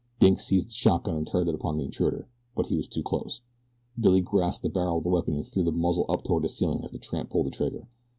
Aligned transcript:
Dink 0.19 0.39
seized 0.39 0.69
the 0.69 0.73
shotgun 0.73 1.15
and 1.15 1.27
turned 1.27 1.47
it 1.47 1.53
upon 1.53 1.77
the 1.77 1.83
intruder; 1.85 2.27
but 2.55 2.65
he 2.65 2.75
was 2.75 2.87
too 2.87 3.03
close. 3.03 3.41
Billy 3.99 4.19
grasped 4.19 4.63
the 4.63 4.69
barrel 4.69 4.97
of 4.97 5.03
the 5.03 5.11
weapon 5.11 5.35
and 5.35 5.45
threw 5.45 5.61
the 5.61 5.71
muzzle 5.71 6.07
up 6.09 6.23
toward 6.23 6.43
the 6.43 6.49
ceiling 6.49 6.81
as 6.83 6.89
the 6.89 6.97
tramp 6.97 7.29
pulled 7.29 7.45
the 7.45 7.51
trigger. 7.51 7.87